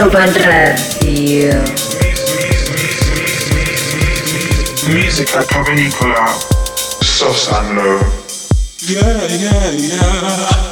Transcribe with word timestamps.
Urban 0.00 0.32
Radio. 0.46 1.62
Musica 4.88 5.42
provenicola, 5.42 6.24
soft 7.02 7.52
and. 7.52 7.76
Yeah, 8.80 9.26
yeah, 9.28 9.70
yeah. 9.72 10.69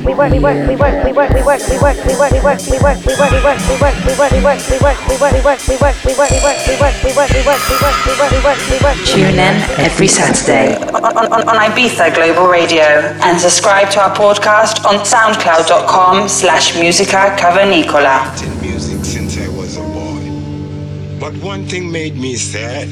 Tune 9.04 9.38
in 9.38 9.56
every 9.80 10.08
Saturday 10.08 10.76
on, 10.76 11.04
on, 11.04 11.48
on 11.48 11.56
Ibiza 11.56 12.14
Global 12.14 12.46
Radio 12.48 12.84
and 13.22 13.40
subscribe 13.40 13.90
to 13.90 14.00
our 14.00 14.14
podcast 14.14 14.84
on 14.84 15.04
soundcloud.com 15.04 16.28
slash 16.28 16.78
musica 16.78 17.34
cavernicola. 17.38 18.30
in 18.42 18.60
music 18.60 19.04
since 19.04 19.38
I 19.38 19.48
was 19.48 19.76
a 19.76 19.82
boy. 19.82 21.18
But 21.18 21.34
one 21.42 21.64
thing 21.66 21.90
made 21.90 22.16
me 22.16 22.36
sad. 22.36 22.88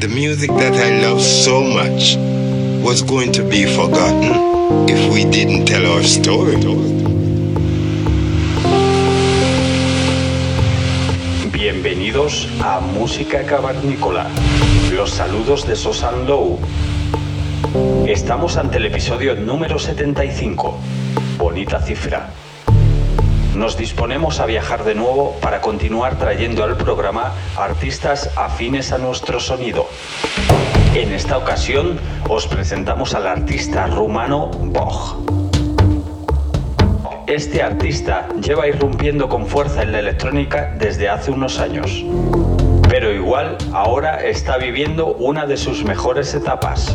The 0.00 0.08
music 0.08 0.50
that 0.50 0.74
I 0.74 1.00
loved 1.08 1.22
so 1.22 1.62
much 1.62 2.16
was 2.82 3.00
going 3.00 3.30
to 3.30 3.44
be 3.44 3.64
forgotten 3.64 4.88
if 4.88 5.12
we 5.14 5.24
didn't 5.24 5.66
tell 5.66 5.86
our 5.86 6.02
story. 6.02 6.56
Bienvenidos 11.52 12.48
a 12.60 12.80
Música 12.80 13.44
Cavernícola. 13.44 14.26
Los 14.92 15.10
saludos 15.10 15.64
de 15.64 15.76
Sosan 15.76 16.26
Low. 16.26 16.58
Estamos 18.08 18.56
ante 18.56 18.78
el 18.78 18.86
episodio 18.86 19.36
número 19.36 19.78
75. 19.78 20.76
Bonita 21.38 21.80
cifra. 21.80 22.30
Nos 23.54 23.76
disponemos 23.76 24.40
a 24.40 24.46
viajar 24.46 24.82
de 24.82 24.96
nuevo 24.96 25.36
para 25.40 25.60
continuar 25.60 26.18
trayendo 26.18 26.64
al 26.64 26.76
programa 26.76 27.32
artistas 27.56 28.30
afines 28.34 28.90
a 28.90 28.98
nuestro 28.98 29.38
sonido. 29.38 29.86
En 30.94 31.10
esta 31.10 31.38
ocasión 31.38 31.98
os 32.28 32.46
presentamos 32.46 33.14
al 33.14 33.26
artista 33.26 33.86
rumano 33.86 34.50
Bog. 34.50 35.24
Este 37.26 37.62
artista 37.62 38.28
lleva 38.42 38.68
irrumpiendo 38.68 39.26
con 39.26 39.46
fuerza 39.46 39.84
en 39.84 39.92
la 39.92 40.00
electrónica 40.00 40.74
desde 40.78 41.08
hace 41.08 41.30
unos 41.30 41.58
años. 41.60 42.04
Pero 42.90 43.10
igual 43.10 43.56
ahora 43.72 44.22
está 44.22 44.58
viviendo 44.58 45.14
una 45.14 45.46
de 45.46 45.56
sus 45.56 45.82
mejores 45.82 46.34
etapas. 46.34 46.94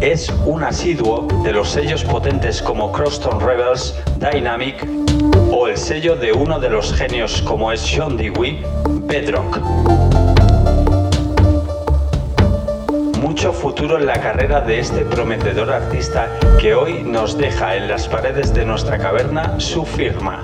Es 0.00 0.32
un 0.46 0.64
asiduo 0.64 1.28
de 1.44 1.52
los 1.52 1.68
sellos 1.68 2.02
potentes 2.02 2.62
como 2.62 2.92
Crosstown 2.92 3.40
Rebels, 3.40 3.94
Dynamic 4.18 4.86
o 5.50 5.68
el 5.68 5.76
sello 5.76 6.16
de 6.16 6.32
uno 6.32 6.58
de 6.58 6.70
los 6.70 6.94
genios 6.94 7.42
como 7.42 7.70
es 7.72 7.80
Sean 7.82 8.16
Dewey, 8.16 8.64
Bedrock. 9.02 9.60
Mucho 13.42 13.54
futuro 13.54 13.98
en 13.98 14.06
la 14.06 14.20
carrera 14.20 14.60
de 14.60 14.78
este 14.78 15.04
prometedor 15.04 15.72
artista 15.72 16.30
que 16.60 16.76
hoy 16.76 17.02
nos 17.02 17.36
deja 17.36 17.74
en 17.74 17.88
las 17.88 18.06
paredes 18.06 18.54
de 18.54 18.64
nuestra 18.64 18.98
caverna 18.98 19.58
su 19.58 19.84
firma. 19.84 20.40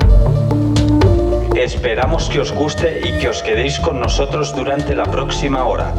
Esperamos 1.54 2.28
que 2.28 2.40
os 2.40 2.50
guste 2.50 3.00
y 3.04 3.16
que 3.20 3.28
os 3.28 3.40
quedéis 3.44 3.78
con 3.78 4.00
nosotros 4.00 4.52
durante 4.52 4.96
la 4.96 5.04
próxima 5.04 5.64
hora. 5.64 5.94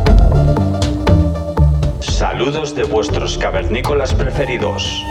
Saludos 2.01 2.75
de 2.75 2.83
vuestros 2.83 3.37
cavernícolas 3.37 4.13
preferidos. 4.13 5.01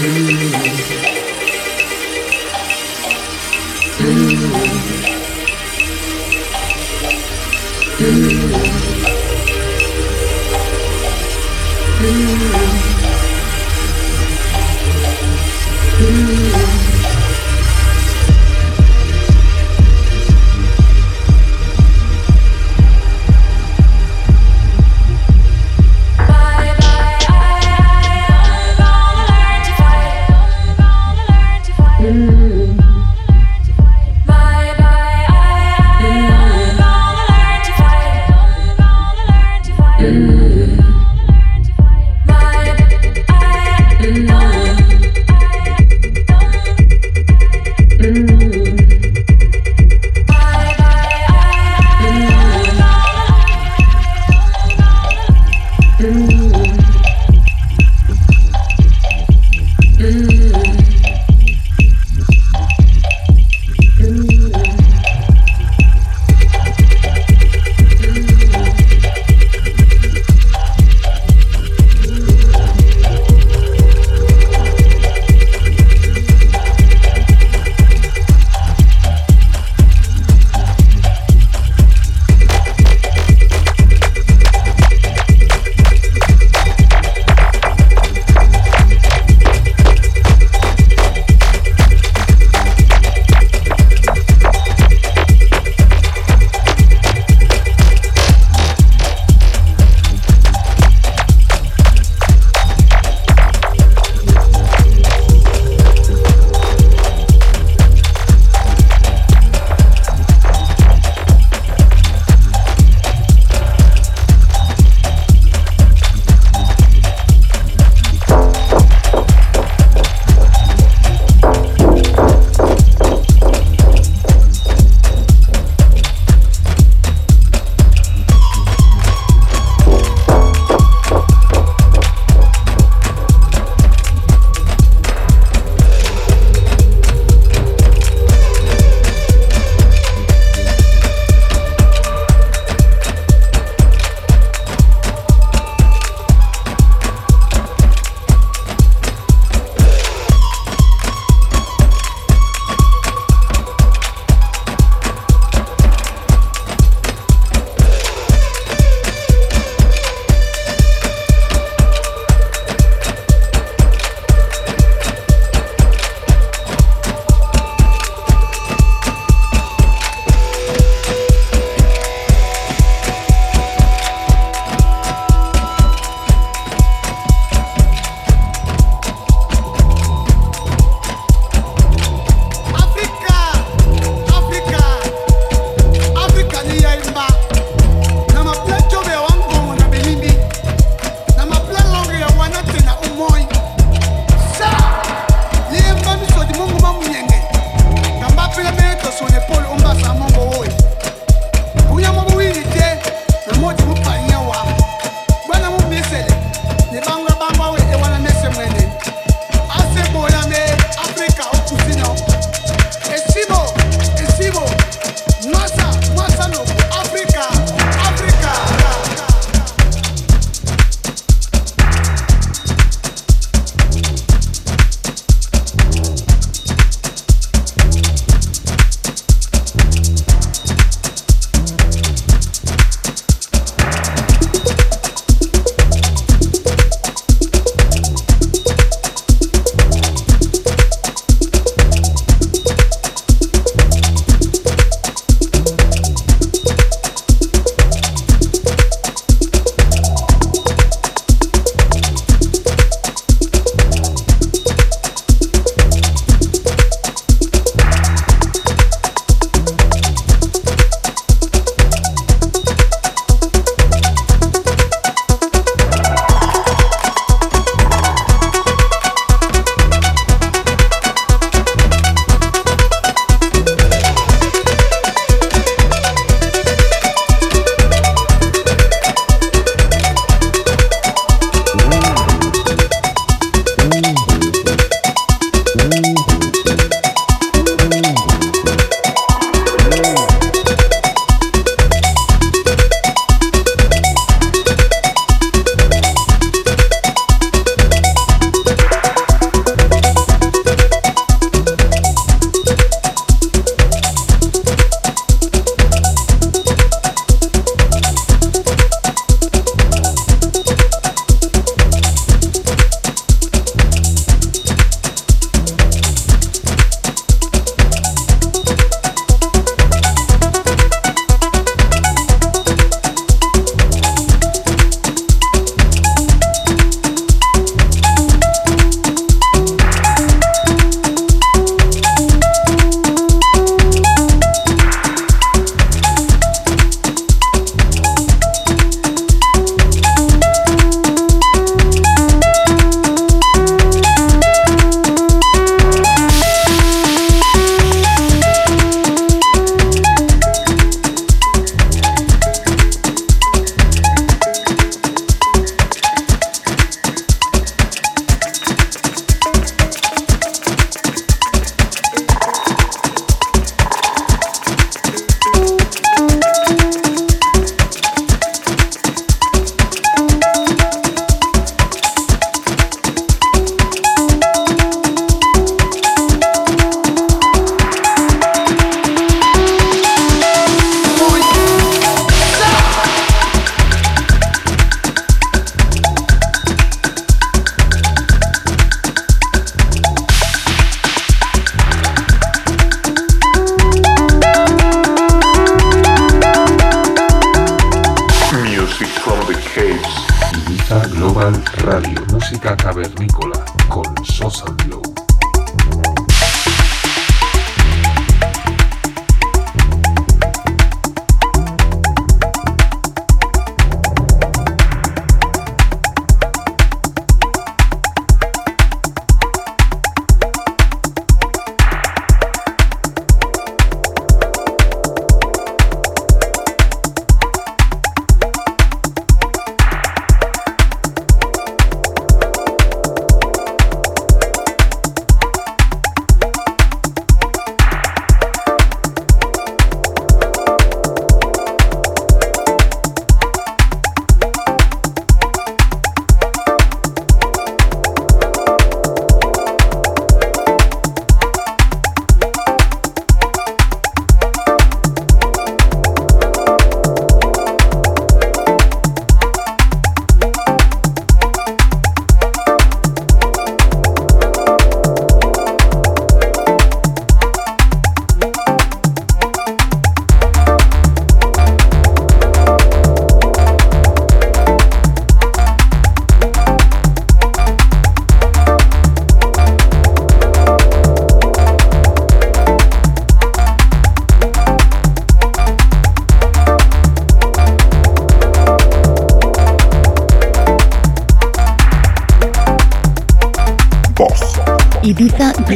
Mm-hmm. 0.00 0.38
Mm-hmm. 4.00 5.17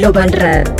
Global 0.02 0.32
Radio. 0.32 0.71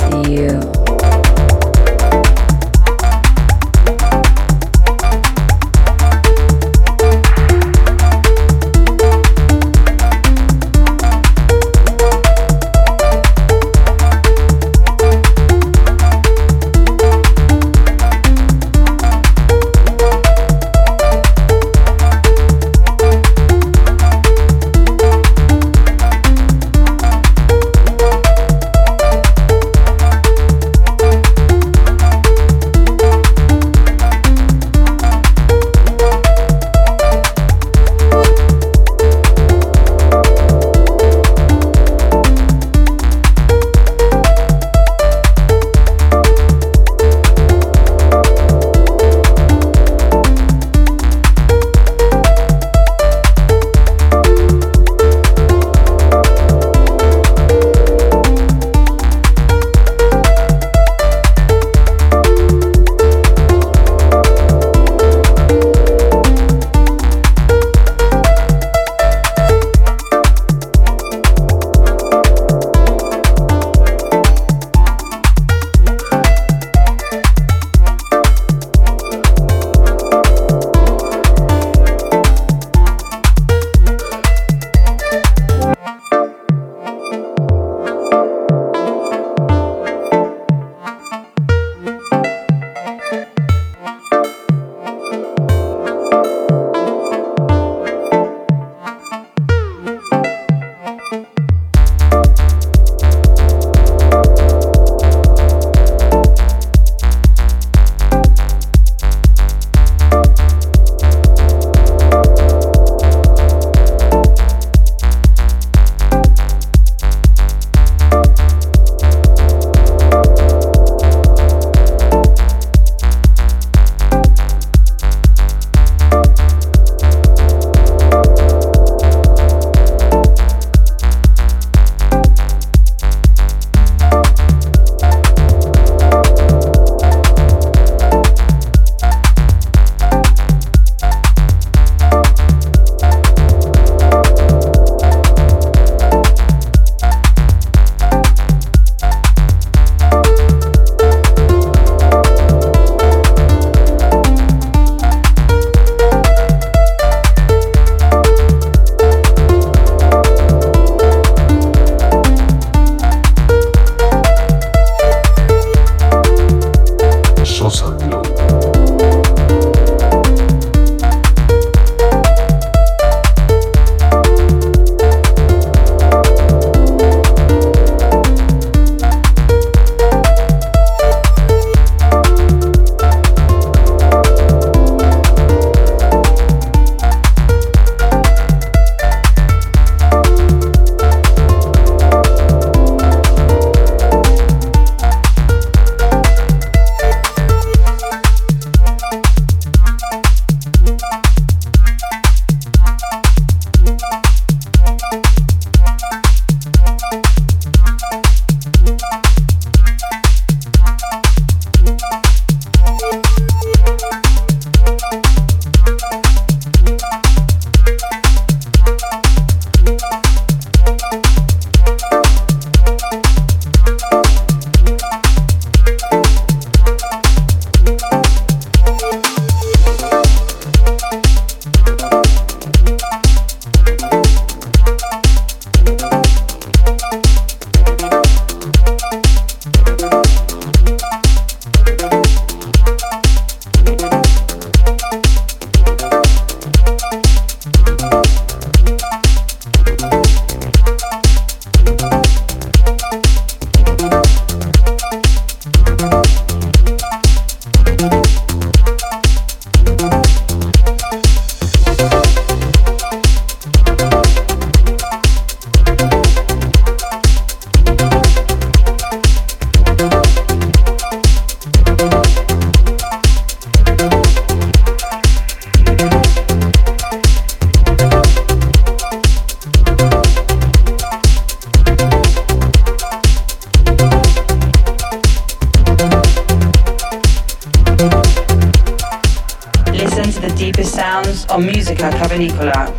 the 290.43 290.53
deepest 290.55 290.93
sounds 290.93 291.45
on 291.45 291.65
Musica 291.65 292.09
Clavinicola 292.09 292.91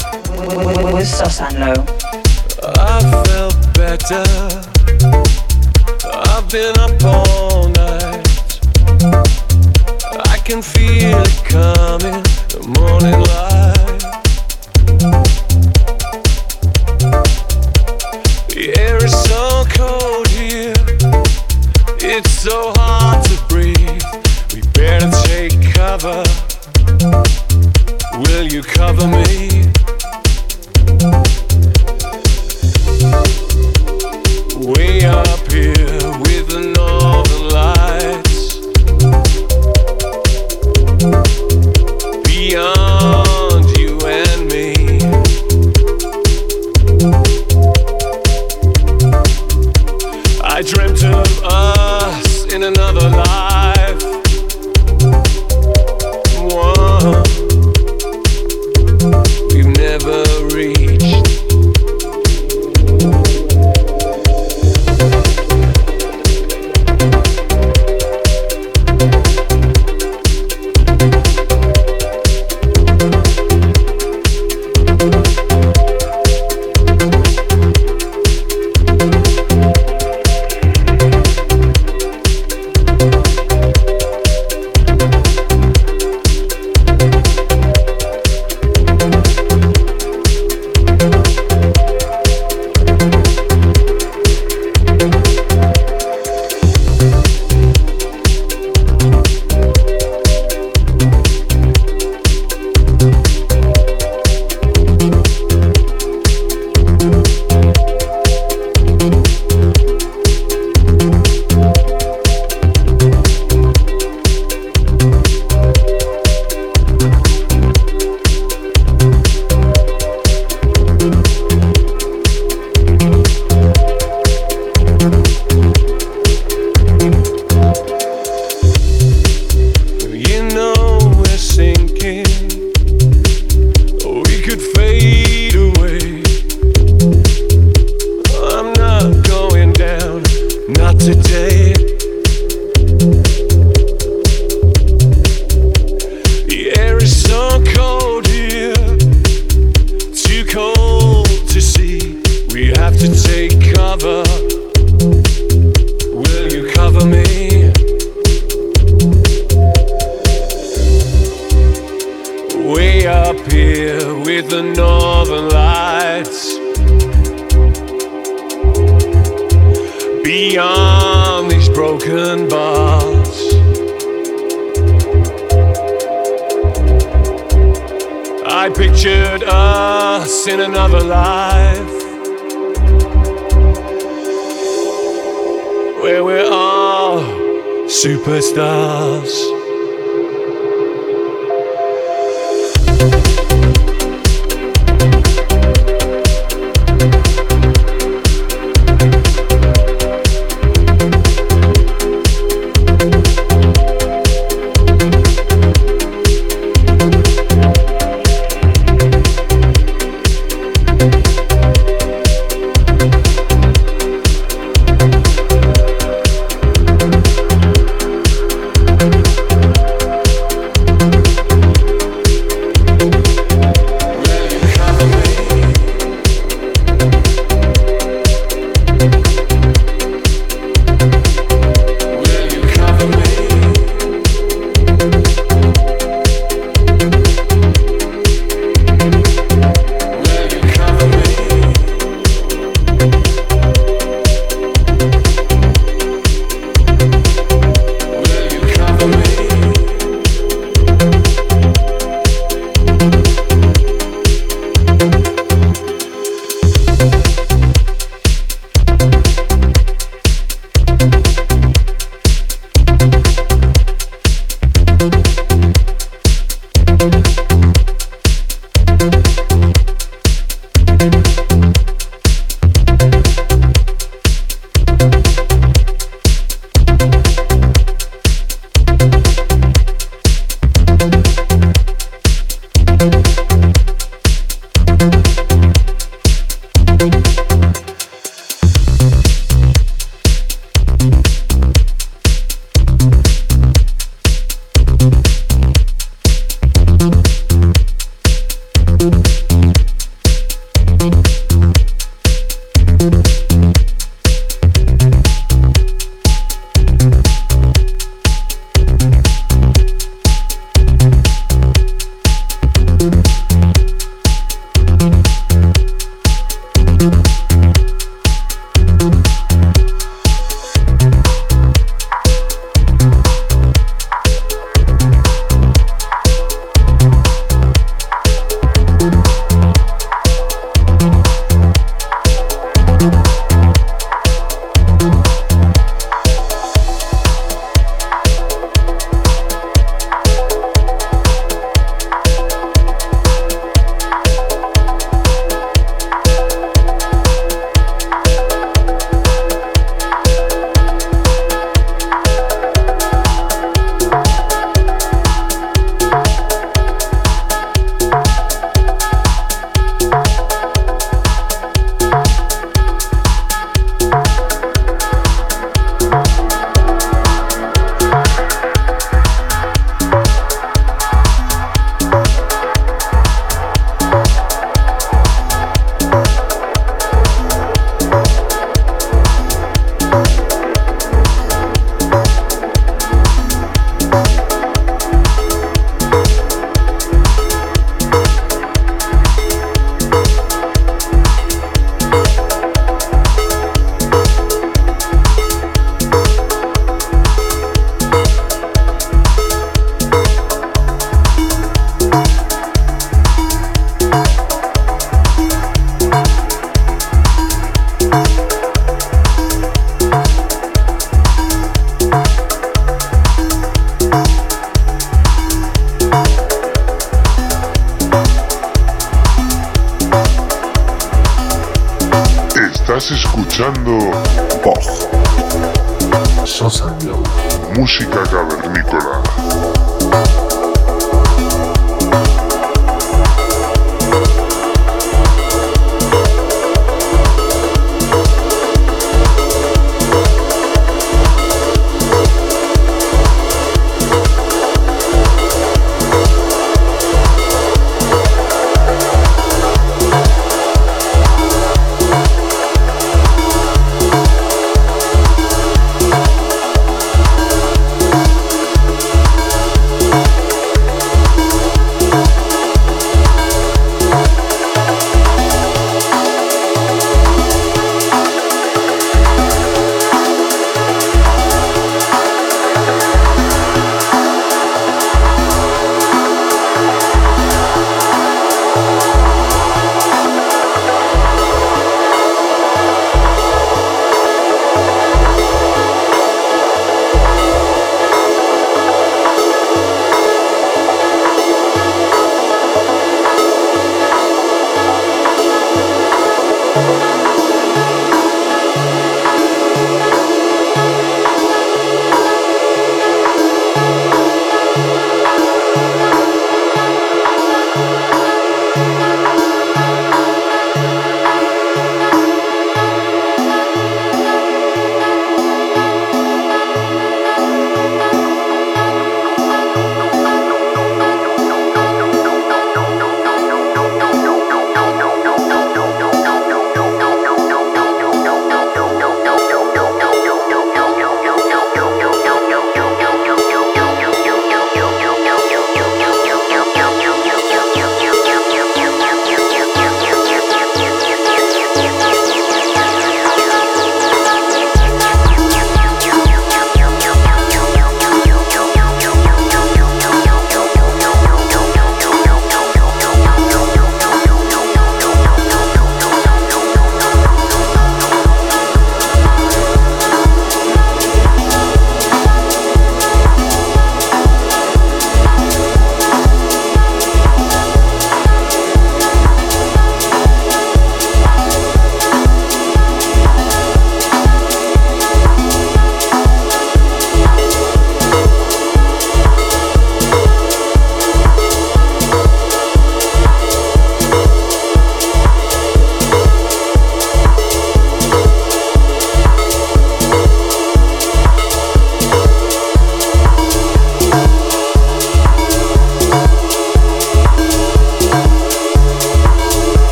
with, 0.56 0.94
with 0.94 1.06
Sosanlo. 1.06 1.74
I 2.62 3.00
felt 3.26 3.56
better. 3.74 4.24
I've 6.30 6.48
been 6.50 6.74
up 6.78 7.04
all 7.04 7.68
night. 7.68 8.24
I 10.32 10.38
can 10.38 10.62
feel 10.62 11.18
it 11.20 11.44
coming, 11.44 12.22
the 12.48 12.64
morning 12.78 13.20
light. 13.20 13.53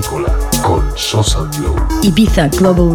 Cavernícola 0.00 0.32
con 0.62 0.82
Sosa 0.96 1.48
Glow. 1.56 1.76
Ibiza 2.02 2.48
Global 2.48 2.92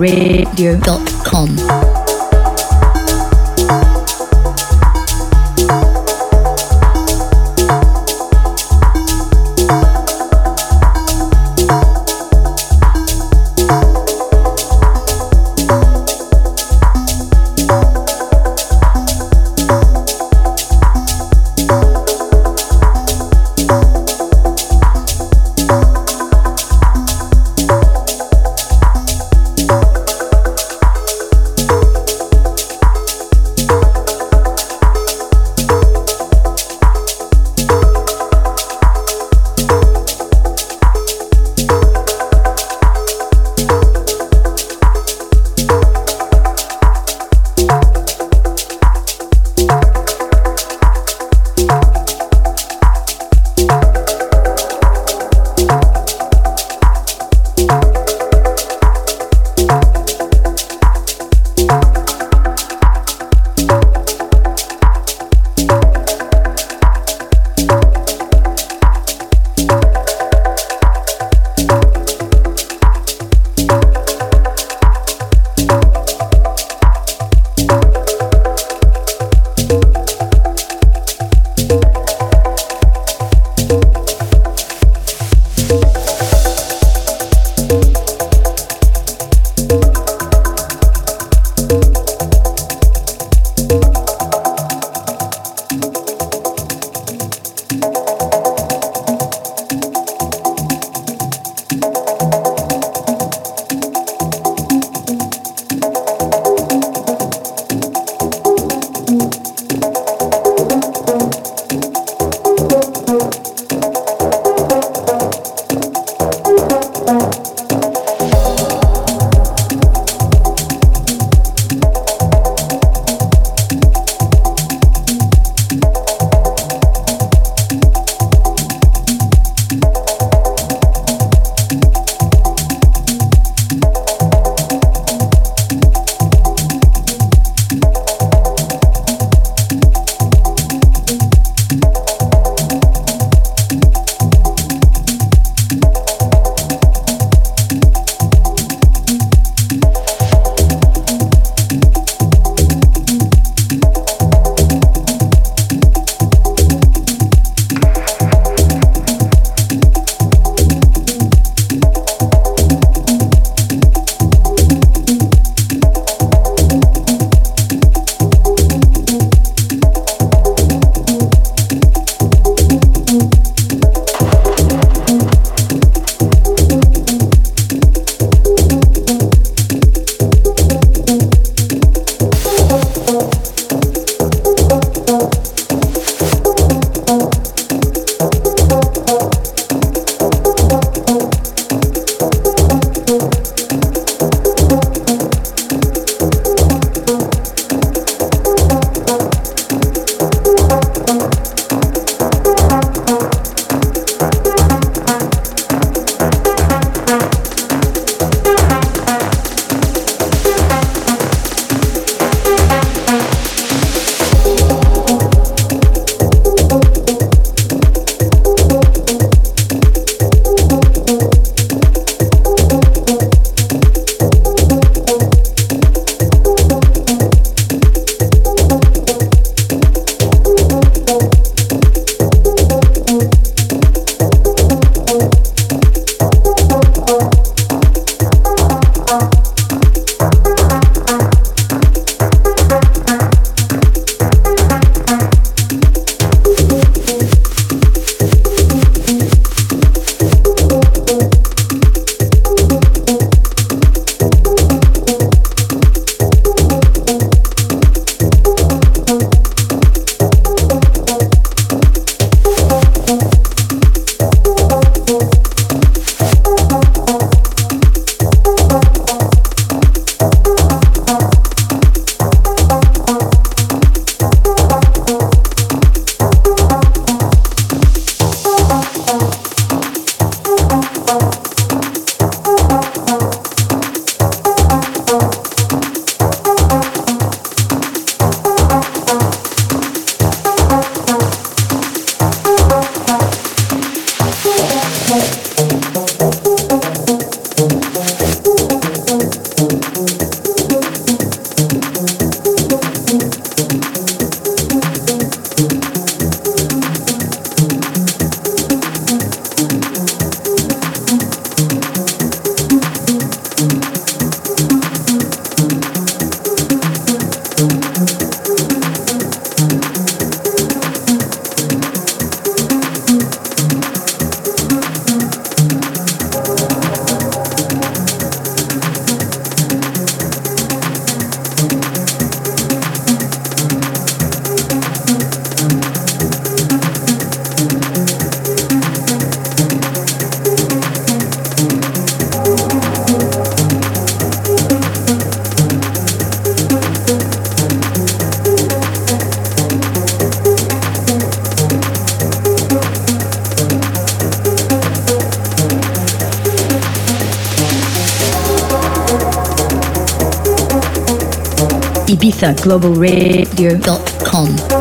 Global 362.41 362.95
Radio.com. 362.95 364.80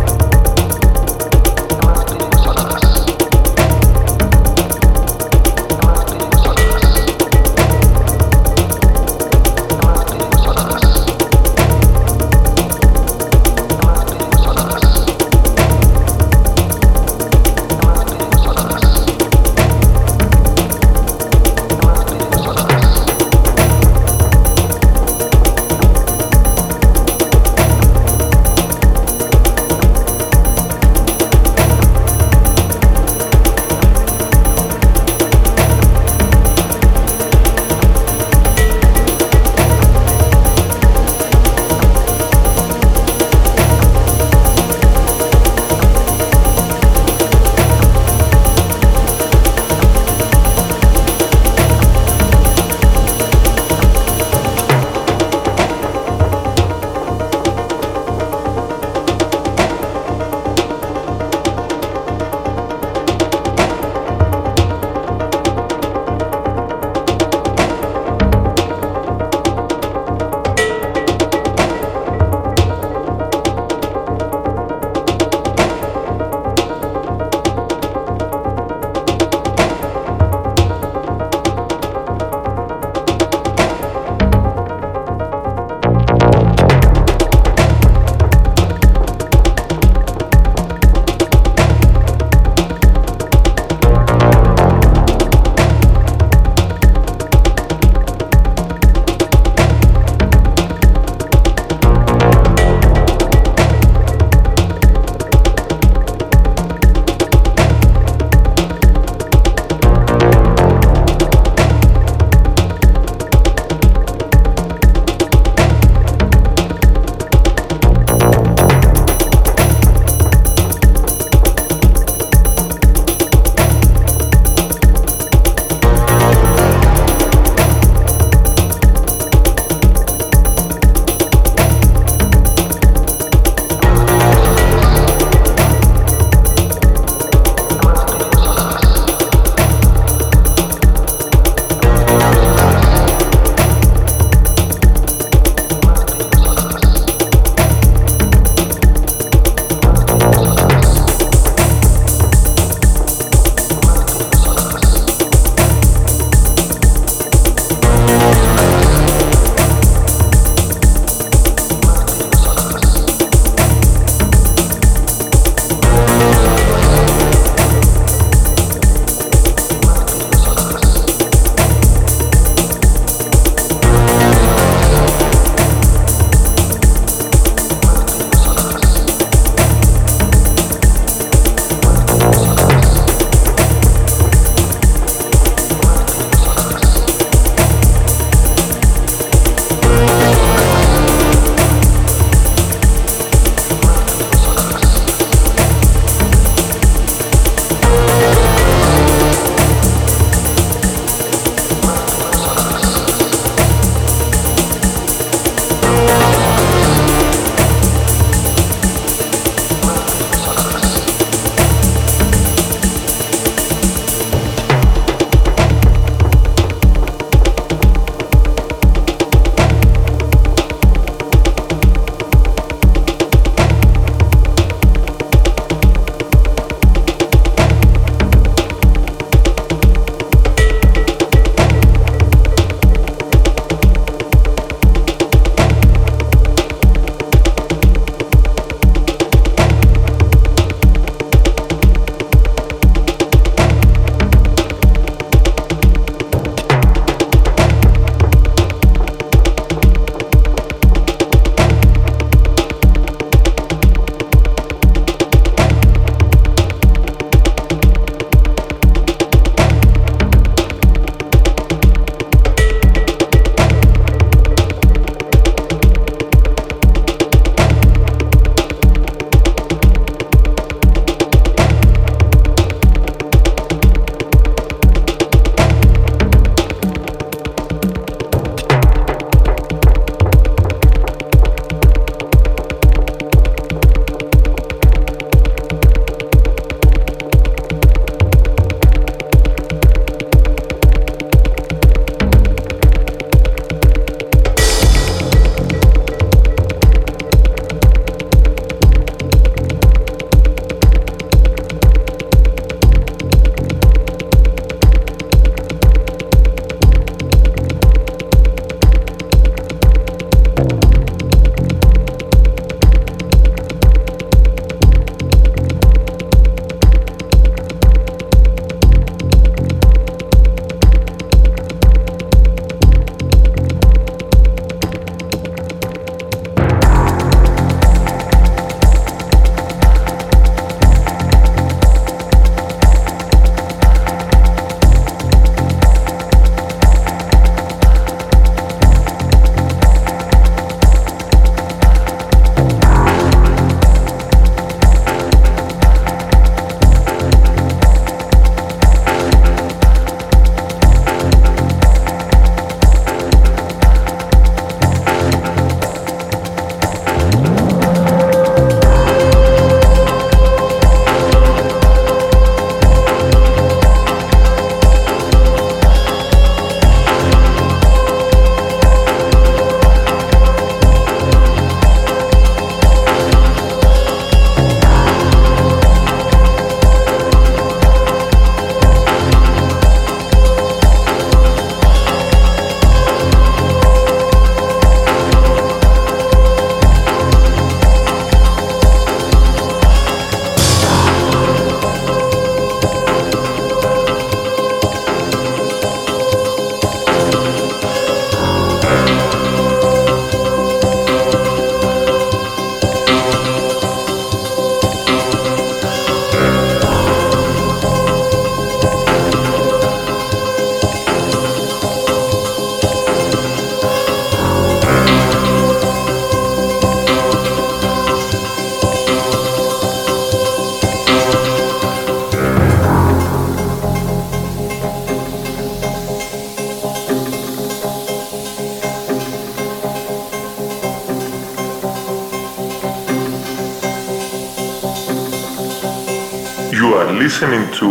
You 436.71 436.93
are 436.95 437.11
listening 437.11 437.69
to 437.79 437.85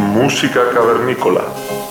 Música 0.00 0.72
Cavernícola. 0.72 1.81